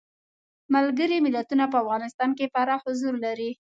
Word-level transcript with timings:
ملګري 0.75 1.17
ملتونه 1.25 1.65
په 1.71 1.77
افغانستان 1.83 2.29
کې 2.37 2.51
پراخ 2.53 2.81
حضور 2.87 3.13
لري. 3.25 3.49